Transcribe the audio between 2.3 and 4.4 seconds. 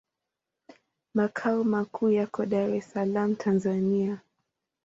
Dar es Salaam, Tanzania.